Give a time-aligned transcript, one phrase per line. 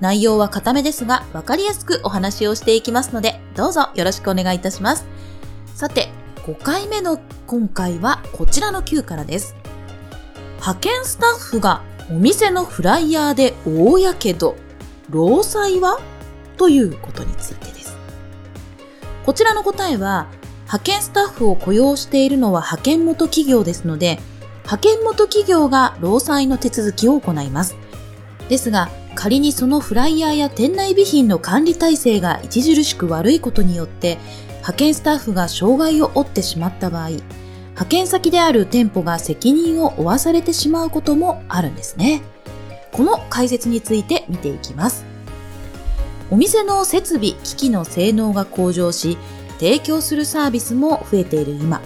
[0.00, 5.06] 内容は固めですが分かりやすくお話をしていきますのでどうぞよろしくお願いいたします。
[5.74, 6.10] さて、
[6.44, 9.54] 5回目の今回はこちらの9からです。
[10.56, 14.56] 派遣スタッフがお店のフライヤーで大やけど、
[15.08, 16.00] 労災は？
[16.56, 17.96] ということについてです。
[19.24, 20.26] こちらの答えは、
[20.64, 24.20] 派遣スタッフを雇用しているのは派遣元企業ですので、
[24.64, 27.76] 派遣元企業が労災の手続きを行います。
[28.48, 34.18] ですが、仮にそのフライヤーや店内備品の管理体制が著しく悪いことによって、
[34.56, 42.22] 派遣スタッフが障害を負ってしまった場合、派遣先である店舗が責任を負わされてしまうこともあるんですね。
[42.92, 45.04] この解説について見ていきます。
[46.30, 49.18] お店の設備、機器の性能が向上し、
[49.58, 51.80] 提供するサービスも増えている今、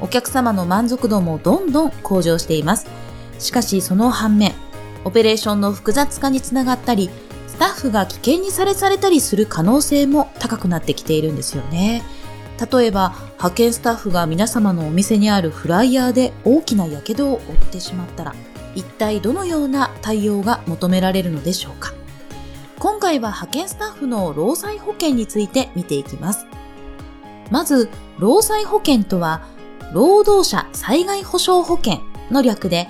[0.00, 2.86] お客様の満足度もどんどん向上しています。
[3.38, 4.52] しかしその反面、
[5.04, 7.10] オペレーションの複雑化につながったり、
[7.48, 12.02] スタッフが危険にされされたりする可能性も高くなってきているんですよね。
[12.72, 18.34] 例えば、派遣スタッフが皆様のお店にあるフライヤーで大きな火傷を負ってしまったら、
[18.74, 21.92] 一体どのような対応が求められるのでしょうか。
[22.78, 26.46] 今回は派遣スタッフの労災保険について見ていきます。
[27.50, 29.42] まず、労災保険とは、
[29.92, 32.00] 労働者災害保障保険
[32.30, 32.88] の略で、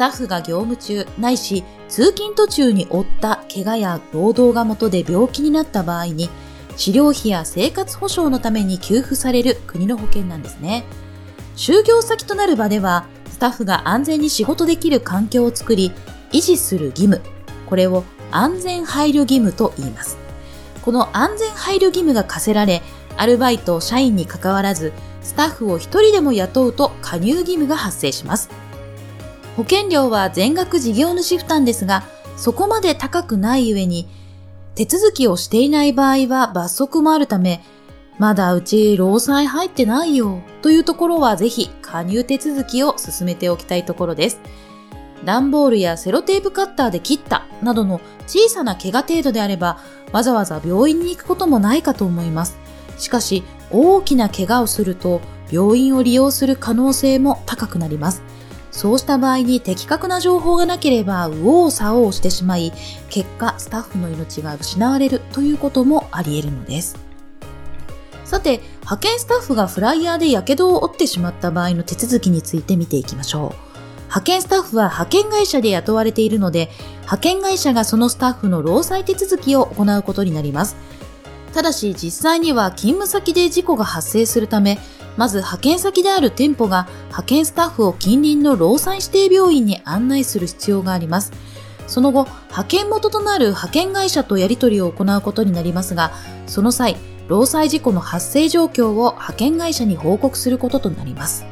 [0.00, 6.30] タッフが業務中ないし通勤途中に負った怪我や労働が元で病気になった場合に、
[6.78, 10.84] 治療費や生活保障のために給付される国の保険なんですね。
[11.54, 15.92] 就業先となる場では、スタッフが安全に仕事できる環境を作り、
[16.32, 17.20] 維持する義務。
[17.66, 20.16] これを安全配慮義務と言います。
[20.80, 22.80] この安全配慮義務が課せられ、
[23.18, 28.59] アルバイト、社員に関わらず、スタッフを一人でも雇うと加入義務が発生します。
[29.56, 32.02] 保険料は全額事業主負担ですが、
[32.36, 34.08] そこまで高くない上に、
[34.74, 37.60] 手続きをしていない場合は罰則もあるため、
[38.18, 44.40] まだうち労災入ってないよというところはぜひ加入手続きを進めておきたいところです。
[45.24, 49.78] 段ボールやセロテープカッターで切ったなどの小さな怪我程度であれば
[50.12, 52.58] わざわざ病院に行くこともないかと思います。
[52.98, 58.22] しかし大きな怪我をすると病院を利用する可能性も高くなります。
[58.80, 62.72] そうした場合に的確な情報がなければ右往左往してしまい、
[63.10, 66.96] 結果スタッフの命が失われるということもあり得るのです。
[68.24, 73.70] さて、派遣スタッフがフライヤーで火傷を負ってしまった場合の手続きについて見ていきましょう。
[74.04, 76.70] 派遣スタッフは派遣会社で雇われているので、
[77.00, 80.76] 派遣会社がそのスタッフの労災手続きを行うことになります。
[81.52, 84.78] ただし実際には勤務先で事故が発生するため、
[85.20, 91.34] まず派遣先である店舗が派遣スタッフを近隣の労災指定病院に案内する必要があります。
[91.86, 96.12] その後、派遣元となる派遣会社とやり取りを行うことになりますが、
[96.46, 96.96] その際、
[97.28, 101.44] 労災事故の発生状況を派遣会社に報告することとなります。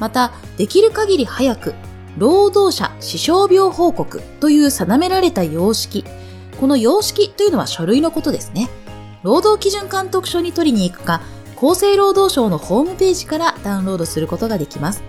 [0.00, 1.74] また、できる限り早く、
[2.18, 6.04] 労働者死傷病報告という定められた様式、
[6.60, 8.68] この様式というのは書類のことですね。
[9.22, 11.20] 労働基準監督署に取りに行くか、
[11.56, 15.02] 厚生労働省のホームページからダウンロードすることができます。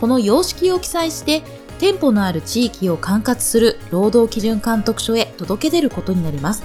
[0.00, 1.42] この様式を記載して、
[1.78, 6.62] 店舗のある地域を管轄する労働基準監督署へ届け出ることになります。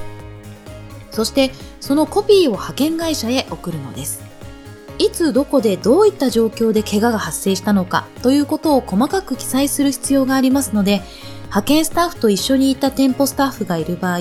[1.12, 4.22] そして、そのコピーを派遣会社へ送るのです。
[4.98, 11.02] いつどこでどういった状況で怪我が発生したのかということを細かく記載する必要がありますので、
[11.44, 14.20] 派遣スタッフと一緒に行った店舗スタッフがいる場合、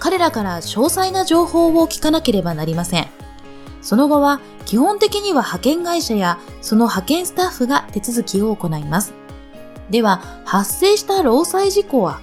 [0.00, 3.17] 彼らから詳細な情報を聞かなければなりません。
[3.80, 9.14] その後は基本的には派遣会社やその派遣スタッフが手続きを行います。
[9.90, 12.20] では、発生した労災事故は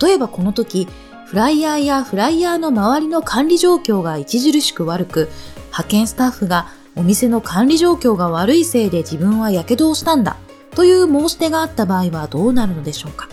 [0.00, 0.86] 例えばこの時、
[1.26, 5.28] フライヤーやフライヤーの周りの管理状況が著しく悪く、
[5.66, 10.36] 派遣スタッフがお店の管理状況が悪いせいで自分は火傷をしたんだ
[10.74, 13.28] という申し出があった場合はどうなるのでしょうか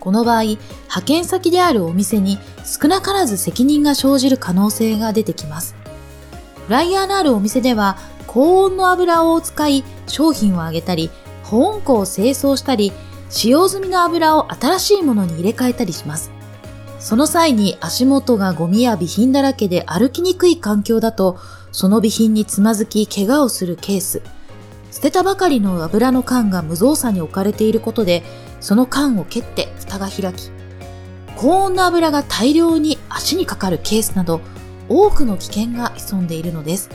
[0.00, 5.74] この場合、派遣先であるお店に少なからず責任が生じる可能性が出てきます。
[6.66, 11.10] フライヤーのあるお店では、高温の油を使い商品を揚げたり、
[11.42, 12.92] 保温庫を清掃したり、
[13.28, 16.30] 使用済みの油を新しいものに入れ替えたりします。
[16.98, 21.38] その際に足元がゴミや備品だらけで歩きにくい環境だと、
[21.70, 24.22] その備品につまずき怪我をするケース。
[24.90, 28.22] 捨てたばかりの油の缶が無造作に置かれていることで、
[28.60, 30.50] その缶を蹴って蓋が開き、
[31.36, 34.40] 高温の油が大量に足にかかるケースなど、
[34.88, 36.90] 多くの危険が潜んでいるのです。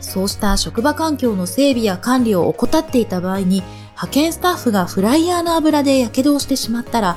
[0.00, 7.16] そうした職場環境の整備や管理を怠っていた場合に、派遣スタッフがフライヤーの油で火傷をしてしまったら、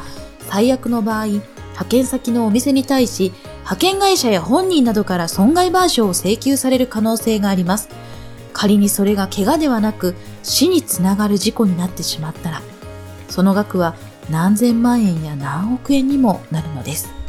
[0.49, 7.89] 最悪の場合、派遣先のお店に対し、派遣会社や本人などから損害賠償を請求される可能性があります。
[8.51, 12.61] 仮にそれが怪我ではなく死につながる事故になってしまったら、
[13.29, 13.95] その額は
[14.29, 17.22] 何千万円や何億円にもなるのです。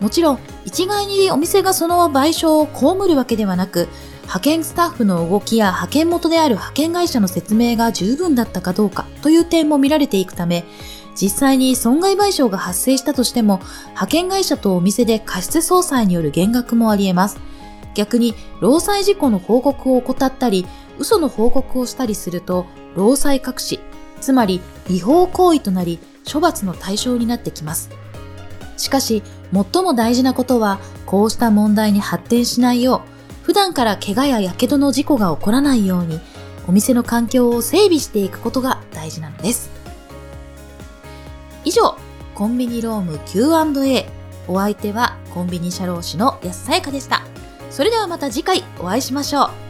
[0.00, 3.88] もちろん、一概にお店がその賠償を被るわけではなく、
[4.22, 10.64] 派遣スタッフの動きや派遣元である派遣会社の説明が十分だったかどうかという点も見られていくため、
[11.20, 17.38] 実際に損害賠償が発生したとしても、派遣会社とお店で過失総裁による減額もあり得ます。
[17.94, 20.66] 逆に、労災事故の報告を怠ったり、
[20.98, 23.80] 嘘の報告をしたりすると、労災隠し、
[24.20, 25.98] つまり違法行為となり、
[26.30, 27.90] 処罰の対象になってきます。
[28.76, 33.02] しかし、最も大事なことは、こうした問題に発展しないよ
[33.42, 36.20] う、普段から怪我や火傷の事故が起こらないように、
[36.68, 39.70] お店の環境を整備していくことが大事なのです。
[41.64, 41.96] 以上、
[42.34, 44.08] コンビニローム Q&A。
[44.48, 47.22] お相手はコンビニ社労士の安さやかでした。
[47.70, 49.69] それではまた次回お会いしましょう。